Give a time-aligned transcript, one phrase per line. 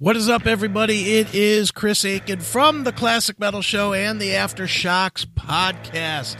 [0.00, 1.18] What is up, everybody?
[1.18, 6.38] It is Chris Akin from the Classic Metal Show and the Aftershocks podcast.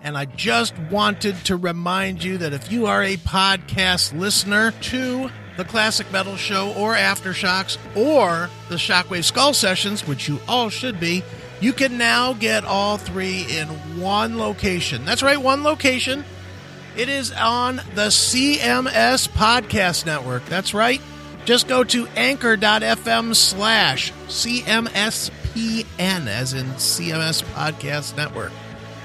[0.00, 5.28] And I just wanted to remind you that if you are a podcast listener to
[5.58, 10.98] the Classic Metal Show or Aftershocks or the Shockwave Skull Sessions, which you all should
[10.98, 11.22] be,
[11.60, 13.68] you can now get all three in
[14.00, 15.04] one location.
[15.04, 16.24] That's right, one location.
[16.96, 20.46] It is on the CMS Podcast Network.
[20.46, 21.02] That's right.
[21.44, 28.52] Just go to anchor.fm slash CMSPN, as in CMS Podcast Network.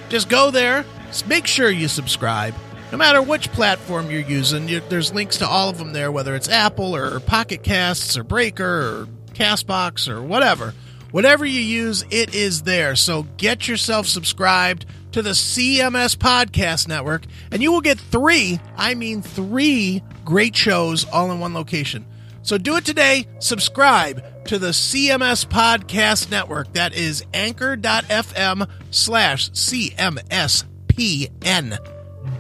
[0.10, 0.86] Just go there,
[1.28, 2.54] make sure you subscribe.
[2.92, 6.36] No matter which platform you're using, you, there's links to all of them there, whether
[6.36, 10.74] it's Apple or Pocket Casts or Breaker or Castbox or whatever.
[11.12, 12.96] Whatever you use, it is there.
[12.96, 18.94] So get yourself subscribed to the CMS Podcast Network, and you will get three, I
[18.94, 22.06] mean three, great shows all in one location.
[22.48, 23.28] So do it today.
[23.40, 26.72] Subscribe to the CMS Podcast Network.
[26.72, 30.18] That is anchor.fm slash CMSPN.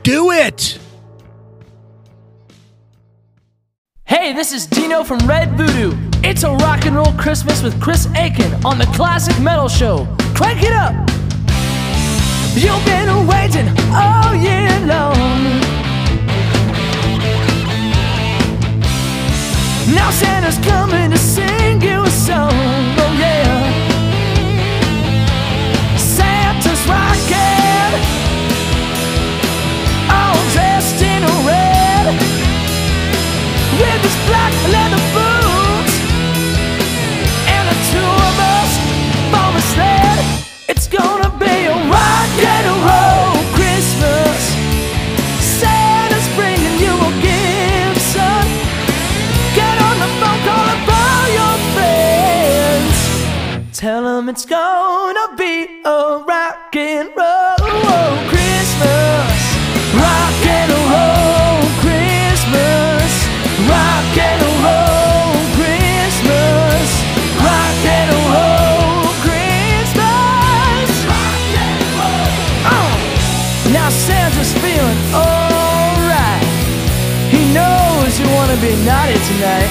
[0.03, 0.80] Do it!
[4.05, 5.91] Hey, this is Dino from Red Voodoo.
[6.23, 10.08] It's a rock and roll Christmas with Chris Akin on the Classic Metal Show.
[10.33, 10.95] Crank it up!
[12.55, 13.86] You've been waiting
[20.28, 22.52] Santa's coming to sing you a song.
[23.03, 23.56] Oh yeah.
[25.97, 27.94] Santa's rocking,
[30.20, 32.05] all dressed in red,
[33.80, 34.17] with his
[53.78, 59.38] Tell them it's gonna be a rock and roll oh, Christmas.
[59.93, 63.11] Rock and roll Christmas.
[63.70, 66.89] Rock and roll Christmas.
[67.38, 70.89] Rock and roll Christmas.
[72.65, 72.89] Oh.
[73.70, 76.42] Now Santa's feeling alright.
[77.30, 79.70] He knows you want to be naughty tonight.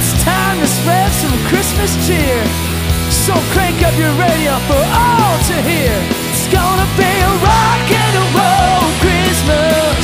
[0.00, 2.73] It's time to spread some Christmas cheer.
[3.14, 5.96] So crank up your radio for all to hear.
[6.28, 10.02] It's gonna be a rock and a roll Christmas.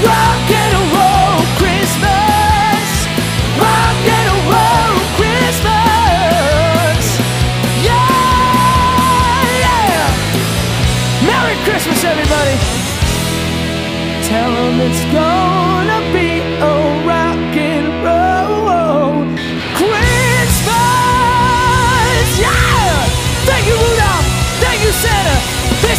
[0.00, 2.86] Rock and a roll Christmas.
[3.60, 7.02] Rock and a roll Christmas.
[7.82, 7.98] Yeah,
[9.64, 10.06] yeah.
[11.28, 12.56] Merry Christmas, everybody.
[14.22, 15.73] Tell them it's gonna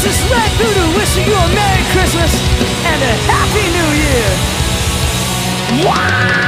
[0.05, 2.39] This is Red Voodoo wishing you a Merry Christmas
[2.85, 4.29] and a Happy New Year!
[5.83, 6.44] Wow!